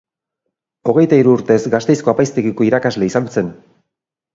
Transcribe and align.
Hogeita 0.93 1.21
hiru 1.21 1.35
urtez 1.39 1.59
Gasteizko 1.75 2.15
Apaizgaitegiko 2.17 2.71
irakasle 2.73 3.15
izan 3.15 3.33
zen. 3.39 3.59